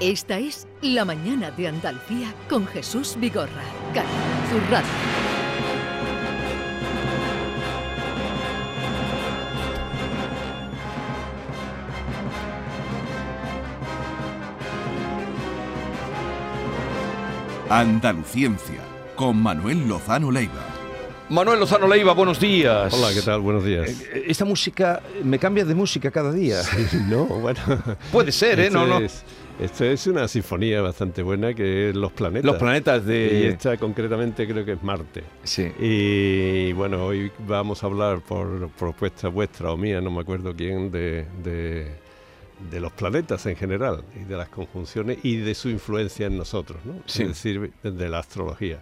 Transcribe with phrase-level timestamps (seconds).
[0.00, 4.88] Esta es La Mañana de Andalucía con Jesús Vigorra, Canal Sur Radio.
[17.68, 18.80] Andaluciencia
[19.14, 20.64] con Manuel Lozano Leiva.
[21.28, 22.92] Manuel Lozano Leiva, buenos días.
[22.92, 23.40] Hola, ¿qué tal?
[23.40, 23.88] Buenos días.
[24.12, 26.60] Eh, Esta música, me cambia de música cada día.
[27.08, 27.60] no, bueno.
[28.10, 28.70] Puede ser, ¿eh?
[28.70, 28.98] No, no.
[28.98, 29.22] es-
[29.60, 32.44] esto es una sinfonía bastante buena que es Los Planetas.
[32.44, 33.48] Los planetas Y de...
[33.48, 35.22] esta concretamente creo que es Marte.
[35.44, 35.70] Sí.
[35.78, 40.90] Y bueno, hoy vamos a hablar por propuesta vuestra o mía, no me acuerdo quién,
[40.90, 41.88] de, de,
[42.70, 46.78] de los planetas en general y de las conjunciones y de su influencia en nosotros,
[46.84, 46.94] ¿no?
[47.06, 47.22] Sí.
[47.22, 48.80] Es decir, de la astrología.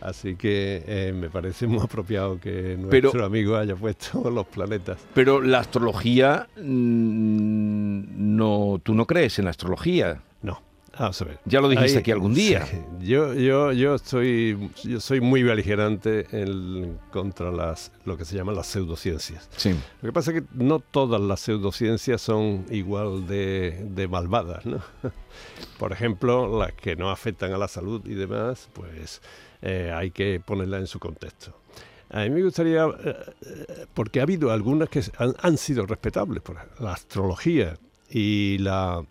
[0.00, 4.98] Así que eh, me parece muy apropiado que Pero- nuestro amigo haya puesto los planetas.
[5.14, 10.22] Pero la astrología, mm, no, tú no crees en la astrología.
[10.42, 10.62] No,
[10.98, 11.38] vamos a ver.
[11.44, 12.66] Ya lo dijiste Ahí- aquí algún día.
[12.66, 12.78] sí.
[13.00, 18.54] Yo, yo, yo estoy, yo soy muy beligerante en, contra las, lo que se llaman
[18.56, 19.48] las pseudociencias.
[19.56, 19.70] Sí.
[20.02, 24.80] Lo que pasa es que no todas las pseudociencias son igual de, de malvadas, ¿no?
[25.78, 29.20] Por ejemplo, las que no afectan a la salud y demás, pues
[29.62, 31.60] eh, hay que ponerlas en su contexto.
[32.10, 36.56] A mí me gustaría, eh, eh, porque ha habido algunas que han, sido respetables, por
[36.56, 39.04] ejemplo, la astrología y la,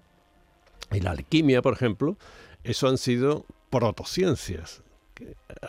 [1.05, 2.17] alquimia, por ejemplo,
[2.63, 4.83] eso han sido protociencias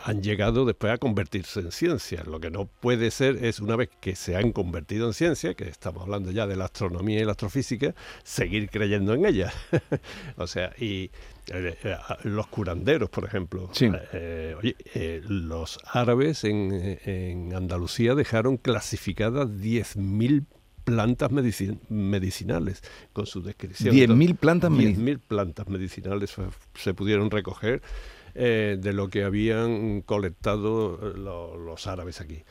[0.03, 2.23] han llegado después a convertirse en ciencia.
[2.25, 5.67] Lo que no puede ser es, una vez que se han convertido en ciencia, que
[5.67, 9.53] estamos hablando ya de la astronomía y la astrofísica, seguir creyendo en ellas.
[10.37, 11.11] o sea, y
[11.53, 13.69] eh, eh, los curanderos, por ejemplo.
[13.73, 13.89] Sí.
[14.13, 20.45] Eh, oye, eh, los árabes en, en Andalucía dejaron clasificadas 10.000
[20.83, 22.81] plantas medici- medicinales
[23.13, 23.95] con su descripción.
[23.95, 26.35] 10.000 plantas medic- 10.000 plantas medicinales
[26.75, 27.81] se pudieron recoger
[28.35, 32.43] eh, de lo que habían colectado eh, lo- los árabes aquí.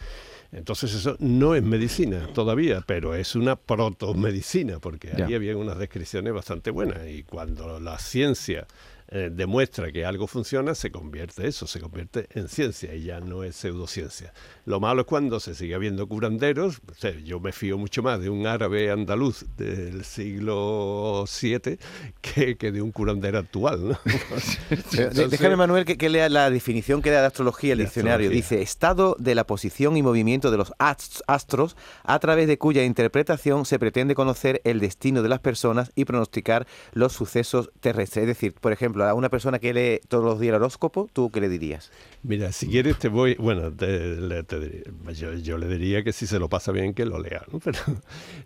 [0.52, 5.36] Entonces eso no es medicina todavía, pero es una protomedicina, porque ahí Ya.
[5.36, 7.06] había unas descripciones bastante buenas.
[7.08, 8.66] Y cuando la ciencia
[9.12, 13.42] eh, demuestra que algo funciona, se convierte eso, se convierte en ciencia y ya no
[13.44, 14.32] es pseudociencia.
[14.66, 16.80] Lo malo es cuando se sigue viendo curanderos.
[16.90, 21.78] o sea, yo me fío mucho más de un árabe andaluz del siglo VII
[22.20, 23.88] que, que de un curandero actual.
[23.88, 23.98] ¿no?
[24.70, 28.28] Entonces- Déjame, Manuel, que, que lea la definición que da de astrología el De diccionario.
[28.28, 28.56] astrología.
[28.58, 32.84] Dice, estado de la posición y movimiento de los ast- astros, a través de cuya
[32.84, 38.22] interpretación se pretende conocer el destino de las personas y pronosticar los sucesos terrestres.
[38.22, 41.30] Es decir, por ejemplo, a una persona que lee todos los días el horóscopo, ¿tú
[41.30, 41.90] qué le dirías?
[42.22, 44.84] Mira, si quieres te voy, bueno, te- te
[45.14, 47.58] yo, yo le diría que si se lo pasa bien que lo lea, ¿no?
[47.64, 47.78] Pero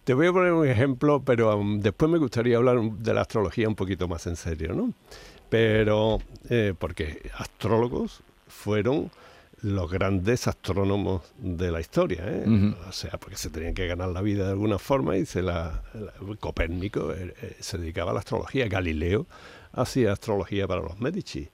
[0.05, 3.69] te voy a poner un ejemplo, pero um, después me gustaría hablar de la astrología
[3.69, 4.93] un poquito más en serio, ¿no?
[5.49, 6.19] Pero,
[6.51, 9.11] eh, porque astrólogos fueron
[9.63, 12.45] los grandes astrónomos de la historia, ¿eh?
[12.87, 15.83] O sea, porque se tenían que ganar la vida de alguna forma y se la,
[15.95, 19.27] la- Copérnico eh, se dedicaba a la astrología, Galileo
[19.75, 21.49] hacía astrología para los Medici.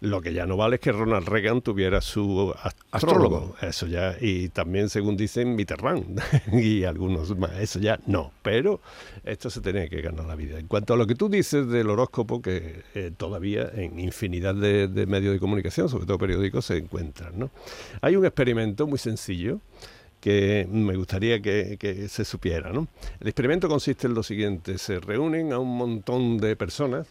[0.00, 3.36] Lo que ya no vale es que Ronald Reagan tuviera su astrólogo.
[3.36, 3.56] Astrólogo.
[3.62, 6.20] Eso ya, y también según dicen Mitterrand
[6.52, 8.32] y algunos más, eso ya no.
[8.42, 8.80] Pero
[9.24, 10.58] esto se tenía que ganar la vida.
[10.58, 14.88] En cuanto a lo que tú dices del horóscopo, que eh, todavía en infinidad de,
[14.88, 17.38] de medios de comunicación, sobre todo periódicos, se encuentran.
[17.38, 17.50] ¿no?
[18.02, 19.60] Hay un experimento muy sencillo
[20.20, 22.72] que me gustaría que, que se supiera.
[22.72, 22.88] ¿no?
[23.20, 27.06] El experimento consiste en lo siguiente, se reúnen a un montón de personas,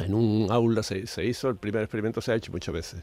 [0.00, 3.02] en un aula se, se hizo, el primer experimento se ha hecho muchas veces,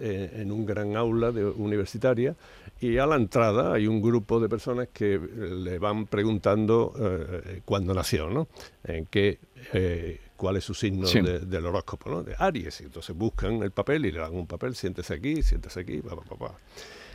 [0.00, 2.34] eh, en un gran aula de, universitaria,
[2.80, 7.92] y a la entrada hay un grupo de personas que le van preguntando eh, cuándo
[7.94, 8.48] nació, ¿no?
[8.84, 9.38] En qué,
[9.72, 11.20] eh, cuál es su signo Sí.
[11.20, 12.22] de- del horóscopo, ¿no?
[12.24, 12.80] De Aries.
[12.80, 16.00] Y entonces buscan el papel y le dan un papel, siéntese aquí, siéntese aquí.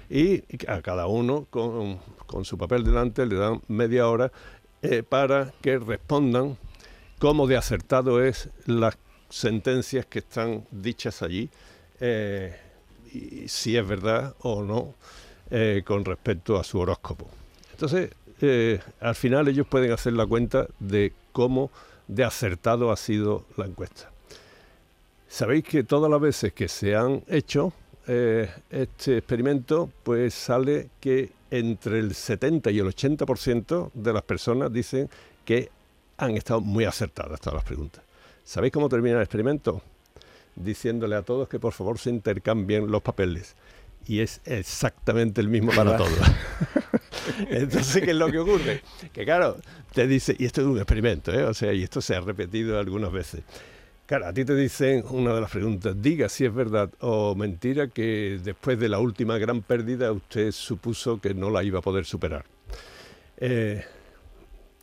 [0.09, 4.31] Y a cada uno con, con su papel delante le dan media hora
[4.81, 6.57] eh, para que respondan
[7.19, 8.97] cómo de acertado es las
[9.29, 11.49] sentencias que están dichas allí,
[11.99, 12.55] eh,
[13.47, 14.93] si es verdad o no
[15.49, 17.29] eh, con respecto a su horóscopo.
[17.71, 21.71] Entonces, eh, al final ellos pueden hacer la cuenta de cómo
[22.07, 24.11] de acertado ha sido la encuesta.
[25.27, 27.73] Sabéis que todas las veces que se han hecho
[28.07, 35.09] este experimento, pues sale que entre el 70 y el 80% de las personas dicen
[35.43, 35.69] que
[36.17, 38.06] han estado muy acertadas todas las preguntas.
[38.47, 39.81] ¿Sabéis cómo termina el experimento?
[40.55, 43.57] Diciéndole a todos que por favor se intercambien los papeles.
[44.05, 46.17] Y es exactamente el mismo para todos.
[47.49, 48.83] Entonces, ¿qué es lo que ocurre?
[49.11, 49.57] Que claro,
[49.91, 51.43] te dice, y esto es un experimento, ¿eh?
[51.43, 53.41] o sea, y esto se ha repetido algunas veces.
[54.05, 57.89] Claro, a ti te dicen una de las preguntas, diga si es verdad o mentira
[57.89, 62.05] que después de la última gran pérdida usted supuso que no la iba a poder
[62.05, 62.45] superar.
[63.39, 63.83] Eh,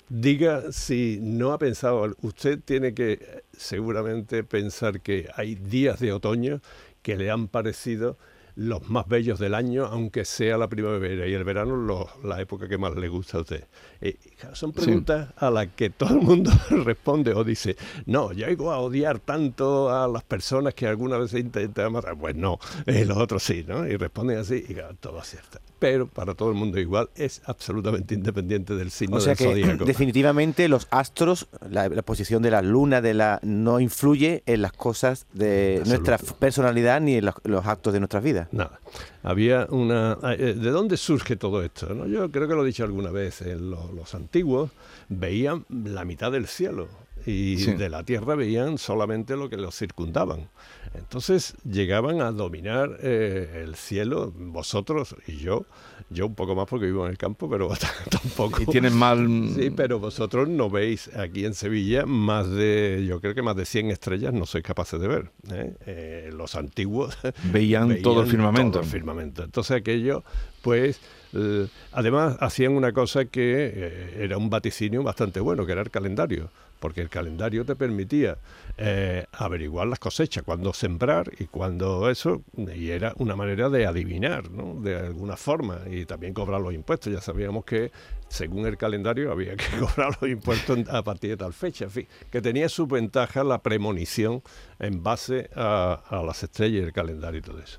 [0.08, 6.12] diga si no ha pensado, usted tiene que eh, seguramente pensar que hay días de
[6.12, 6.60] otoño
[7.02, 8.16] que le han parecido
[8.56, 12.68] los más bellos del año, aunque sea la primavera y el verano lo- la época
[12.68, 13.64] que más le gusta a usted.
[14.00, 14.16] Eh,
[14.52, 16.52] son preguntas a las que todo el mundo
[16.84, 17.74] responde o dice,
[18.06, 22.16] no, yo llego a odiar tanto a las personas que alguna vez intentan matar.
[22.16, 23.88] Pues no, eh, los otros sí, ¿no?
[23.88, 25.60] Y responden así y claro, todo acierta.
[25.84, 29.44] Pero para todo el mundo igual es absolutamente independiente del signo O sea del que
[29.44, 29.84] zodíaco.
[29.86, 34.72] definitivamente los astros, la, la posición de la luna, de la no influye en las
[34.72, 36.10] cosas de Absoluto.
[36.12, 38.48] nuestra personalidad ni en los, los actos de nuestras vidas.
[38.52, 38.80] Nada.
[39.22, 40.16] Había una.
[40.38, 41.92] eh, ¿De dónde surge todo esto?
[41.94, 42.06] no?
[42.06, 43.42] Yo creo que lo he dicho alguna vez.
[43.42, 44.70] en lo- los antiguos
[45.10, 46.88] veían la mitad del cielo
[47.26, 47.72] y Sí.
[47.74, 50.48] de la tierra veían solamente lo que los circundaban.
[50.94, 55.64] Entonces llegaban a dominar eh, el cielo, vosotros y yo.
[56.10, 57.68] Yo un poco más porque vivo en el campo, pero
[58.10, 58.62] tampoco.
[58.62, 59.26] Y tienen mal...
[59.54, 63.64] Sí, pero vosotros no veis aquí en Sevilla más de, yo creo que más de
[63.64, 65.30] 100 estrellas no sois capaces de ver.
[65.50, 65.74] ¿eh?
[65.86, 67.16] Eh, los antiguos
[67.52, 68.72] Veían, todo el firmamento.
[68.72, 69.42] todo el firmamento.
[69.42, 70.22] Entonces aquello,
[70.62, 71.00] pues,
[71.32, 75.90] eh, además hacían una cosa que eh, era un vaticinio bastante bueno, que era el
[75.90, 76.50] calendario,
[76.84, 78.36] porque el calendario te permitía
[78.76, 84.50] eh, averiguar las cosechas, cuándo sembrar y cuándo eso, y era una manera de adivinar,
[84.50, 84.78] ¿no?
[84.82, 87.10] De alguna forma, y también cobrar los impuestos.
[87.10, 87.90] Ya sabíamos que
[88.28, 92.06] según el calendario había que cobrar los impuestos a partir de tal fecha, en fin,
[92.30, 94.42] que tenía su ventaja la premonición
[94.78, 97.78] en base a, a las estrellas y el calendario y todo eso.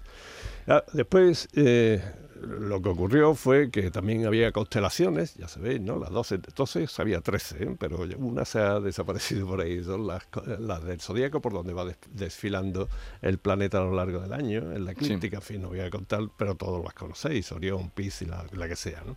[0.68, 2.02] Ah, Después, eh,
[2.46, 5.98] lo que ocurrió fue que también había constelaciones, ya sabéis, ¿no?
[5.98, 7.76] Las 12, entonces había 13, ¿eh?
[7.80, 10.24] pero una se ha desaparecido por ahí, son las,
[10.60, 12.88] las del zodíaco, por donde va des- desfilando
[13.22, 15.90] el planeta a lo largo del año, en la eclíptica, en fin, no voy a
[15.90, 19.16] contar, pero todos las conocéis, Orión, Piscis, la, la que sea, ¿no?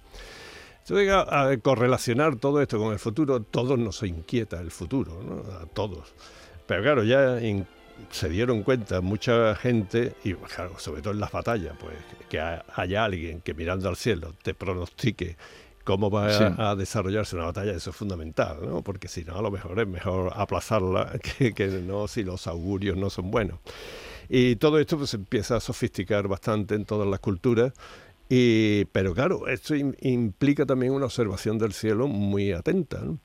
[0.80, 5.42] Entonces, a, a correlacionar todo esto con el futuro, todos nos inquieta el futuro, ¿no?
[5.58, 6.14] A todos.
[6.66, 7.66] Pero claro, ya in-
[8.10, 11.94] se dieron cuenta mucha gente, y claro, sobre todo en las batallas, pues
[12.28, 15.36] que ha- haya alguien que mirando al cielo te pronostique
[15.84, 16.44] cómo va Sí.
[16.58, 18.82] a, a desarrollarse una batalla, eso es fundamental, ¿no?
[18.82, 22.96] Porque si no, a lo mejor es mejor aplazarla que, que no si los augurios
[22.96, 23.58] no son buenos.
[24.28, 27.72] Y todo esto pues empieza a sofisticar bastante en todas las culturas.
[28.28, 33.00] Y, pero claro, esto im- implica también una observación del cielo muy atenta.
[33.00, 33.18] ¿no?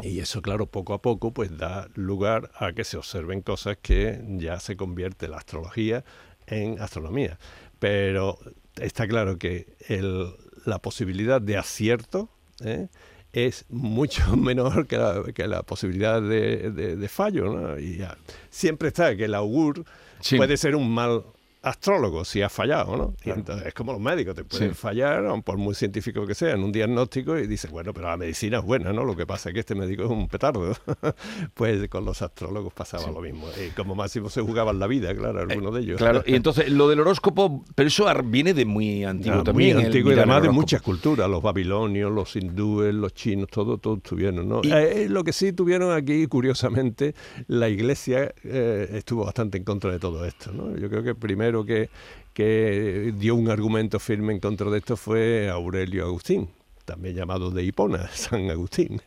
[0.00, 4.20] Y eso, claro, poco a poco pues da lugar a que se observen cosas que
[4.38, 6.04] ya se convierte la astrología
[6.46, 7.38] en astronomía.
[7.78, 8.38] Pero
[8.80, 10.32] está claro que el-
[10.64, 12.30] la posibilidad de acierto
[12.64, 12.88] ¿eh?
[13.32, 17.44] es mucho menor que la, que la posibilidad de, de- de fallo.
[17.52, 17.78] ¿no?
[17.78, 18.16] Y ya,
[18.50, 19.84] siempre está que el augur
[20.20, 20.36] Sí.
[20.36, 21.24] puede ser un mal
[21.62, 23.14] astrólogo si ha fallado, ¿no?
[23.24, 24.74] Y entonces es como los médicos, te pueden Sí.
[24.74, 28.58] fallar, por muy científico que sea, en un diagnóstico y dices, bueno, pero la medicina
[28.58, 29.04] es buena, ¿no?
[29.04, 30.72] Lo que pasa es que este médico es un petardo.
[31.54, 33.46] pues con los astrólogos pasaba lo mismo.
[33.64, 35.98] Y como máximo se jugaban la vida, claro, algunos de ellos.
[35.98, 39.76] Claro, y entonces lo del horóscopo, pero eso viene de muy antiguo Ah, también.
[39.76, 43.98] Muy antiguo y además de muchas culturas, los babilonios, los hindúes, los chinos, todos todo
[43.98, 44.60] tuvieron, ¿no?
[44.64, 47.14] Y- Eh, lo que sí tuvieron aquí, curiosamente,
[47.46, 50.76] la iglesia eh, estuvo bastante en contra de todo esto, ¿no?
[50.76, 51.90] Yo creo que primero que,
[52.32, 56.48] que dio un argumento firme en contra de esto fue Aurelio Agustín,
[56.84, 59.00] también llamado de Hipona, San Agustín.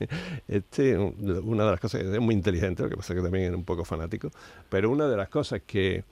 [0.48, 3.58] Este, una de las cosas, es muy inteligente, lo que pasa es que también era
[3.58, 4.30] un poco fanático,
[4.70, 6.04] pero una de las cosas que,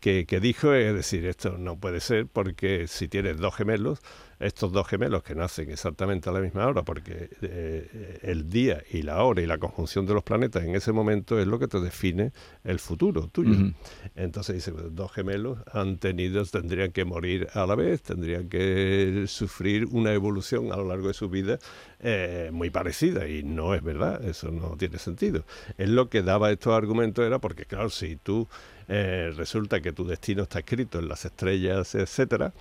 [0.00, 4.00] que, que dijo es decir, esto no puede ser porque si tienes dos gemelos,
[4.42, 9.02] estos dos gemelos que nacen exactamente a la misma hora, porque eh, el día y
[9.02, 11.80] la hora y la conjunción de los planetas en ese momento es lo que te
[11.80, 12.32] define
[12.64, 13.52] el futuro tuyo.
[13.52, 13.72] Ujú.
[14.16, 19.86] Entonces dice, dos gemelos han tenido, tendrían que morir a la vez, tendrían que sufrir
[19.86, 21.58] una evolución a lo largo de su vida
[22.00, 25.44] eh, muy parecida y no es verdad, eso no tiene sentido.
[25.78, 28.48] Es lo que daba estos argumentos era porque claro, si tú
[28.88, 32.52] eh, resulta que tu destino está escrito en las estrellas, etcétera,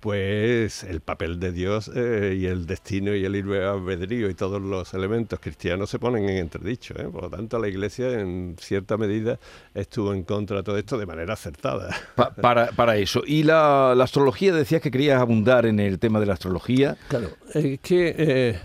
[0.00, 4.62] pues el papel de Dios eh, y el destino y el libre albedrío y todos
[4.62, 6.94] los elementos cristianos se ponen en entredicho.
[6.98, 7.08] ¿eh?
[7.10, 9.38] Por lo tanto, la Iglesia en cierta medida
[9.74, 11.94] estuvo en contra de todo esto de manera acertada.
[12.14, 13.22] Pa- para, para eso.
[13.26, 16.96] Y la, la astrología, decías que querías abundar en el tema de la astrología.
[17.08, 18.60] Claro, es que eh,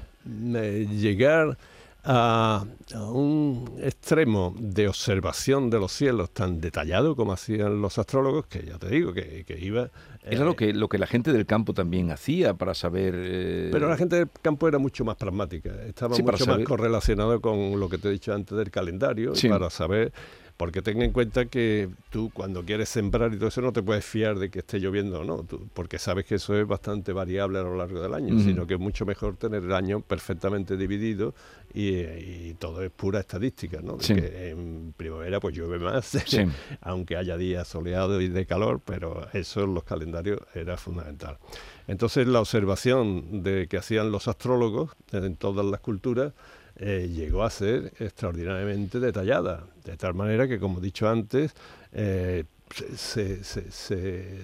[0.55, 1.57] eh, llegar
[2.03, 8.45] a, a un extremo de observación de los cielos tan detallado como hacían los astrólogos,
[8.47, 9.89] que ya te digo, que, que iba...
[10.25, 13.13] Era eh, lo que, lo que la gente del campo también hacía para saber...
[13.17, 17.41] eh, Pero la gente del campo era mucho más pragmática, estaba Sí, mucho más correlacionado
[17.41, 20.13] con lo que te he dicho antes del calendario, y para saber,
[20.55, 24.05] Porque ten en cuenta que tú cuando quieres sembrar y todo eso no te puedes
[24.05, 27.57] fiar de que esté lloviendo o no, tú- porque sabes que eso es bastante variable
[27.59, 31.33] a lo largo del año, sino que es mucho mejor tener el año perfectamente dividido
[31.73, 33.97] y, y todo es pura estadística, ¿no?
[33.97, 34.13] De Sí.
[34.15, 36.45] que en primavera pues llueve más, Sí.
[36.81, 41.39] aunque haya días soleados y de calor, pero eso en los calendarios era fundamental.
[41.87, 46.33] Entonces la observación de que hacían los astrólogos en todas las culturas
[46.77, 51.53] eh, llegó a ser extraordinariamente detallada, de tal manera que, como he dicho antes,
[51.91, 52.45] eh,
[52.95, 54.37] se, se- se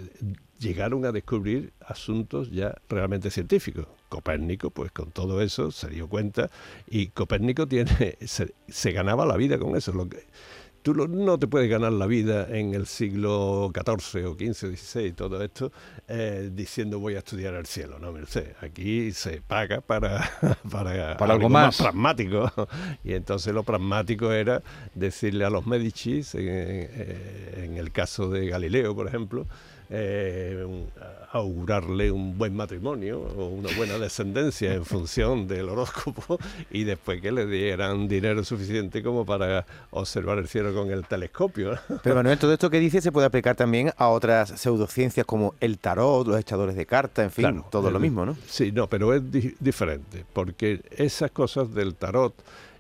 [0.60, 3.88] llegaron a descubrir asuntos ya realmente científicos.
[4.10, 6.50] Copérnico, pues con todo eso se dio cuenta
[6.88, 9.92] y Copérnico tiene se, se ganaba la vida con eso.
[9.94, 10.24] Lo que,
[10.82, 15.12] tú lo- no te puedes ganar la vida en el siglo XIV o XV XVI,
[15.14, 15.72] todo esto,
[16.08, 18.00] eh, diciendo voy a estudiar el cielo.
[18.00, 18.54] No, merced.
[18.62, 20.30] Aquí se paga para,
[20.72, 21.78] para, Para algo más.
[21.78, 22.52] pragmático.
[23.04, 24.62] Y entonces lo pragmático era
[24.96, 25.66] decirle a los
[26.36, 29.48] en, eh, en el caso de Galileo, por ejemplo,
[29.92, 30.66] eh,
[31.32, 36.38] augurarle un buen matrimonio o una buena descendencia en función del horóscopo
[36.72, 41.78] y después que le dieran dinero suficiente como para observar el cielo con el telescopio.
[42.04, 45.78] Pero Manuel, todo esto que dice se puede aplicar también a otras pseudociencias como el
[45.78, 48.36] tarot, los echadores de cartas, en fin, Claro, todo lo el- mismo, ¿no?
[48.48, 52.34] Sí, no, pero es di- diferente, porque esas cosas del tarot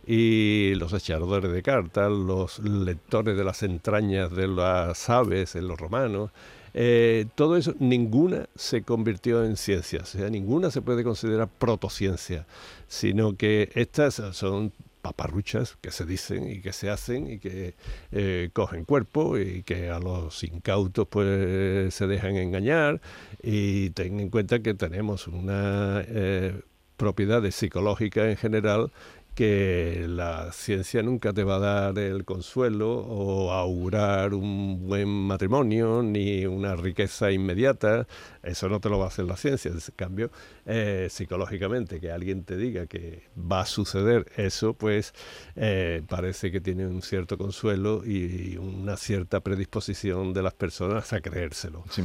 [0.07, 5.79] y los echadores de cartas, los lectores de las entrañas de las aves en los
[5.79, 6.31] romanos,
[6.73, 12.45] eh, todo eso, ninguna se convirtió en ciencia, o sea, ninguna se puede considerar protociencia,
[12.87, 14.71] sino que estas son
[15.01, 17.75] paparruchas que se dicen y que se hacen y que
[18.11, 23.01] eh, cogen cuerpo y que a los incautos pues se dejan engañar
[23.41, 26.61] y ten en cuenta que tenemos una eh,
[26.97, 28.91] propiedades psicológicas en general
[29.39, 36.03] que la ciencia nunca te va a dar el consuelo o augurar un buen matrimonio
[36.03, 38.05] ni una riqueza inmediata.
[38.43, 39.71] Eso no te lo va a hacer la ciencia.
[39.71, 40.29] En cambio,
[40.65, 45.13] eh, psicológicamente, que alguien te diga que va a suceder eso, pues
[45.55, 51.21] eh, parece que tiene un cierto consuelo y una cierta predisposición de las personas a
[51.21, 51.85] creérselo.
[51.89, 52.03] Sí.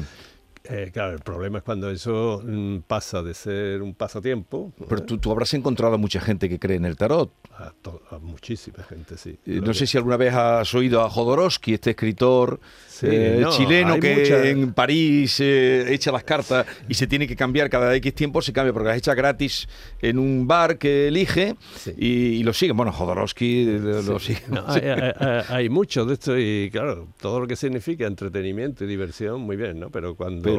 [0.66, 5.18] Eh, claro, el problema es cuando eso mm, pasa de ser un pasatiempo Pero tú,
[5.18, 7.30] tú habrás encontrado a mucha gente que cree en el tarot.
[7.59, 9.38] a, muchísima gente, sí.
[9.47, 13.38] Eh, No que- sé si alguna vez has oído a Jodorowsky, este escritor Sí, eh,
[13.42, 17.94] no, chileno que mucha- en París echa las cartas y se tiene que cambiar cada
[17.97, 19.68] X tiempo, se cambia porque las echa gratis
[20.00, 21.92] en un bar que elige Sí.
[21.99, 22.73] y, y lo sigue.
[22.73, 24.42] Bueno, Jodorowsky lo Sí, sigue.
[24.49, 28.85] no, hay, hay- hay- hay mucho de esto y claro, todo lo que significa entretenimiento
[28.85, 29.90] y diversión, muy bien, ¿no?
[29.90, 30.53] Pero cuando, Pero-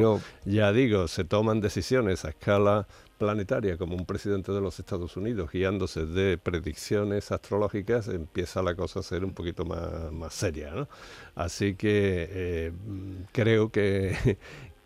[0.45, 2.87] ya digo, se toman decisiones a escala
[3.17, 8.99] planetaria, como un presidente de los Estados Unidos, guiándose de predicciones astrológicas, empieza la cosa
[8.99, 10.87] a ser un poquito más, más seria, ¿no?
[11.35, 12.71] Así que eh,
[13.31, 14.37] creo que,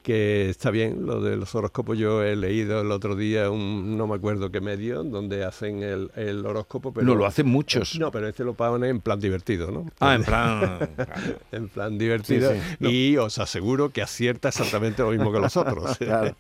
[0.10, 1.96] que está bien lo de los horóscopos.
[1.96, 6.10] Yo he leído el otro día un, no me acuerdo qué medio, donde hacen el,
[6.16, 7.06] el horóscopo, pero...
[7.06, 8.00] no, lo hacen muchos.
[8.00, 9.86] No, pero este lo pagan en plan divertido, ¿no?
[10.00, 10.80] Ah, en plan...
[11.52, 12.52] En plan divertido.
[12.52, 12.88] Sí, sí.
[12.88, 15.98] Y os aseguro que acierta exactamente lo mismo que los otros.
[16.10, 16.36] Claro.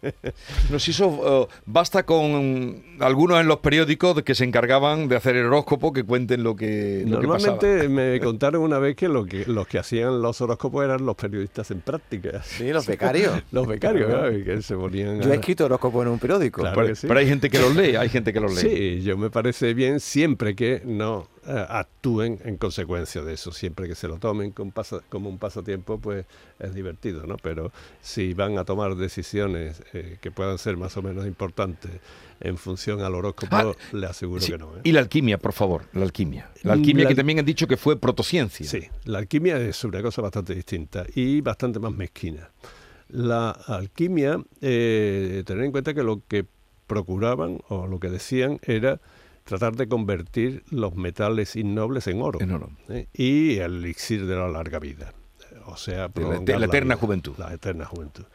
[0.71, 5.35] No, si eso eh, basta con algunos en los periódicos que se encargaban de hacer
[5.35, 7.27] el horóscopo que cuenten lo que, lo que.
[7.27, 11.15] Normalmente me contaron una vez que, lo que los que hacían los horóscopos eran los
[11.15, 12.41] periodistas en práctica.
[12.43, 13.43] Sí, los becarios.
[13.59, 16.61] Los becarios, claro, y que se ponían Yo he escrito horóscopo en un periódico.
[16.61, 16.81] Claro.
[16.81, 17.07] pero, sí.
[17.07, 18.69] pero hay gente que los lee, hay gente que los lee.
[18.69, 23.87] Sí, yo me parece bien siempre que no eh, actúen en consecuencia de eso, siempre
[23.87, 26.25] que se lo tomen con pasa- como un pasatiempo, pues
[26.59, 27.37] es divertido, ¿no?
[27.37, 31.91] Pero si van a tomar decisiones eh, que puedan ser más o menos importantes
[32.41, 34.67] en función al horóscopo, Ah, le aseguro Sí, que no.
[34.77, 34.81] ¿eh?
[34.83, 36.49] Y la alquimia, por favor, la alquimia.
[36.63, 38.65] La alquimia La- que también han dicho que fue protociencia.
[38.65, 42.49] Sí, la alquimia es una cosa bastante distinta y bastante más mezquina.
[43.09, 46.45] La alquimia, eh, tener en cuenta que lo que
[46.87, 48.99] procuraban o lo que decían era
[49.43, 52.69] tratar de convertir los metales innobles en oro En oro.
[52.89, 53.07] ¿eh?
[53.13, 55.13] y el elixir de la larga vida.
[55.65, 56.21] O sea, De
[56.59, 57.33] la, eterna vida, juventud.
[57.37, 58.25] La eterna juventud.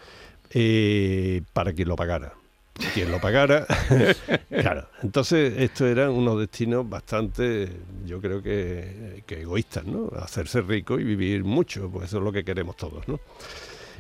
[0.51, 2.33] Eh, para quien lo pagara.
[2.95, 3.67] Quien lo pagara.
[4.51, 4.89] claro.
[5.03, 7.69] Entonces, estos eran unos destinos bastante,
[8.05, 10.11] yo creo que, que egoístas, ¿no?
[10.17, 13.21] Hacerse rico y vivir mucho, pues eso es lo que queremos todos, ¿no?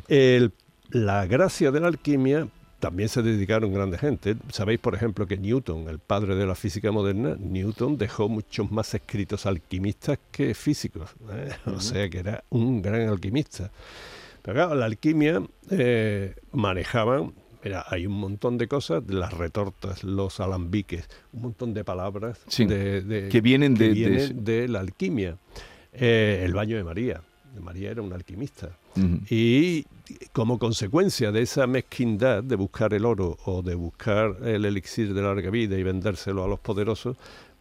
[0.09, 0.53] El-
[0.91, 2.49] la gracia de la alquimia
[2.81, 4.37] también se dedicaron grande gente.
[4.53, 8.93] Sabéis, por ejemplo, que Newton, el padre de la física moderna, Newton dejó muchos más
[8.95, 11.11] escritos alquimistas que físicos.
[11.33, 11.49] ¿eh?
[11.67, 13.71] O sea que era un gran alquimista.
[14.43, 17.33] Pero claro, la alquimia eh, manejaban,
[17.65, 22.67] mira, hay un montón de cosas, las retortas, los alambiques, un montón de palabras Sí,
[22.67, 25.39] de, de- que vienen de la alquimia.
[25.95, 27.23] eh, el baño de María.
[27.61, 28.77] María era una alquimista.
[29.31, 29.85] Y
[30.33, 35.23] como consecuencia de esa mezquindad de buscar el oro o de buscar el elixir de
[35.23, 37.17] larga vida y vendérselo a los poderosos,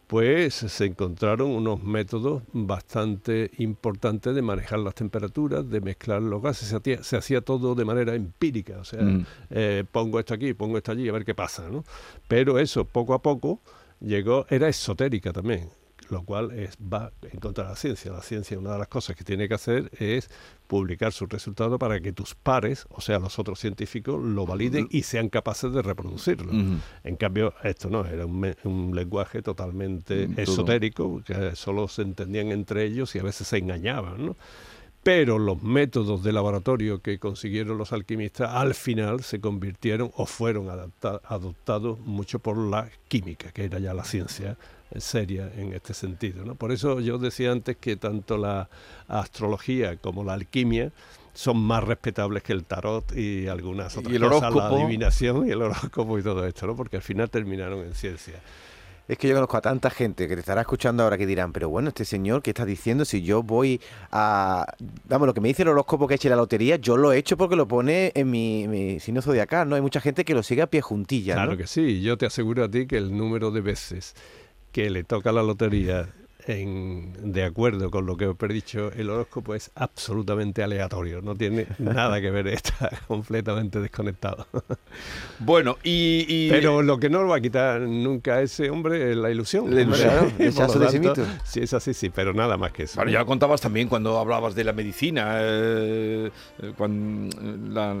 [0.06, 6.68] pues se encontraron unos métodos bastante importantes de manejar las temperaturas, de mezclar los gases.
[6.68, 9.26] Se hacía, se hacía todo de manera empírica, o sea, Mm.
[9.50, 11.68] eh, pongo esto aquí, pongo esto allí, a ver qué pasa.
[11.70, 11.84] ¿no?
[12.28, 13.60] Pero eso, poco a poco,
[14.00, 15.70] llegó, era esotérica también,
[16.14, 18.12] lo cual es, va en contra de la ciencia.
[18.12, 20.30] La ciencia, una de las cosas que tiene que hacer es
[20.66, 25.02] publicar sus resultados para que tus pares, o sea, los otros científicos, lo validen y
[25.02, 26.52] sean capaces de reproducirlo.
[26.52, 26.78] Ujú.
[27.02, 30.40] En cambio, esto no, era un, un lenguaje totalmente todo.
[30.40, 34.36] esotérico, que solo se entendían entre ellos y a veces se engañaban, ¿no?
[35.04, 40.68] Pero los métodos de laboratorio que consiguieron los alquimistas al final se convirtieron o fueron
[41.24, 44.56] adoptados mucho por la química, que era ya la ciencia
[45.00, 46.44] seria en este sentido.
[46.44, 46.54] ¿no?
[46.54, 48.68] Por eso yo decía antes que tanto la
[49.08, 50.92] astrología como la alquimia
[51.34, 55.62] son más respetables que el tarot y algunas otras el cosas, la adivinación y el
[55.62, 56.76] horóscopo y todo esto, ¿no?
[56.76, 58.34] porque al final terminaron en ciencia.
[59.06, 61.68] Es que yo conozco a tanta gente que te estará escuchando ahora que dirán, pero
[61.68, 63.04] bueno, este señor, ¿qué está diciendo?
[63.04, 63.78] Si yo voy
[64.10, 64.66] a...
[65.08, 67.36] Vamos, lo que me dice el horóscopo que eche la lotería, yo lo he hecho
[67.36, 69.76] porque lo pone en mi, mi signo zodiacal, ¿no?
[69.76, 72.64] Hay mucha gente que lo sigue a pie juntilla, Claro que sí, yo te aseguro
[72.64, 74.14] a ti que el número de veces
[74.74, 76.08] que le toca la lotería
[76.46, 81.66] en, de acuerdo con lo que he predicho el horóscopo es absolutamente aleatorio, no tiene
[81.78, 84.46] nada que ver, está completamente desconectado.
[85.38, 89.12] Bueno, y, y- Pero lo que no lo va a quitar nunca a ese hombre
[89.12, 89.72] es la ilusión.
[89.74, 90.58] La ilusión, ese
[91.14, 91.24] tanto.
[91.44, 92.96] Sí, es así, sí, pero nada más que eso.
[92.96, 96.30] Bueno, ya contabas también cuando hablabas de la medicina, eh,
[96.76, 97.30] cuando
[97.72, 97.96] la-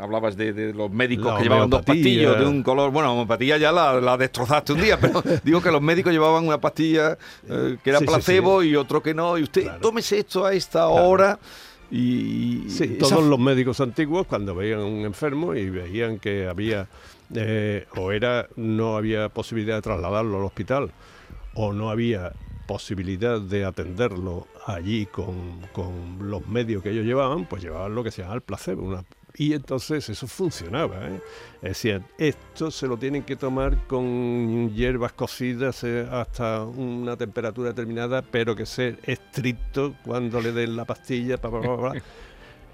[0.00, 2.90] hablabas de, de los médicos La que llevaban dos pastillas de un color.
[2.90, 6.46] Bueno, la homeopatía ya la, la destrozaste un día, pero digo que los médicos llevaban
[6.46, 8.68] una pastilla eh, que era Sí, sí, placebo sí.
[8.68, 9.36] y otro que no.
[9.38, 9.80] Y usted, Claro.
[9.80, 10.94] tómese esto a esta Claro.
[11.08, 11.38] hora.
[11.90, 16.46] Y, Sí, esa- todos los médicos antiguos cuando veían a un enfermo y veían que
[16.48, 16.86] había
[17.34, 20.90] eh, o era no había posibilidad de trasladarlo al hospital
[21.54, 22.32] o no había
[22.66, 28.10] posibilidad de atenderlo allí con, con los medios que ellos llevaban, pues llevaban lo que
[28.10, 28.84] se llama el placebo.
[28.84, 31.08] una- y entonces eso funcionaba.
[31.08, 31.20] ¿eh?
[31.62, 38.22] Decir, esto se lo tienen que tomar con hierbas cocidas eh, hasta una temperatura determinada,
[38.22, 41.36] pero que ser estricto cuando le den la pastilla.
[41.38, 41.92] pa, pa, pa, pa.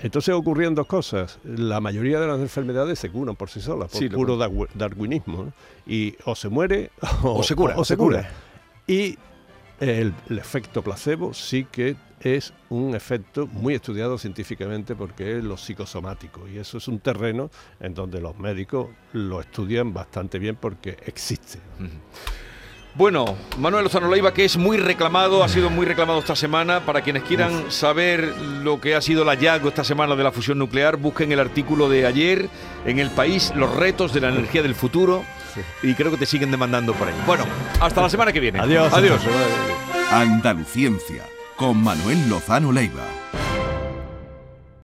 [0.01, 1.39] Entonces ocurrían dos cosas.
[1.45, 5.45] La mayoría de las enfermedades se curan por sí solas, por Sí, puro darwi- darwinismo.
[5.47, 5.53] ¿no?
[5.87, 6.91] Y o se muere
[7.23, 7.75] o, O se cura.
[7.77, 8.31] o se cura.
[8.87, 9.19] Y
[9.81, 15.57] el, el efecto placebo sí que es un efecto muy estudiado científicamente porque es lo
[15.57, 16.49] psicosomático.
[16.49, 21.59] Y eso es un terreno en donde los médicos lo estudian bastante bien porque existe.
[22.95, 26.85] Bueno, Manuel Lozano Leiva, que es muy reclamado, ha sido muy reclamado esta semana.
[26.85, 30.59] Para quienes quieran saber lo que ha sido el hallazgo esta semana de la fusión
[30.59, 32.49] nuclear, busquen el artículo de ayer
[32.85, 35.23] en El País, los retos de la energía del futuro.
[35.83, 37.15] Y creo que te siguen demandando por ahí.
[37.27, 37.45] Bueno,
[37.81, 38.61] hasta la semana que viene.
[38.61, 38.93] Adiós.
[38.93, 39.21] Adiós.
[40.11, 41.25] Andaluciencia
[41.57, 43.05] con Manuel Lozano Leiva.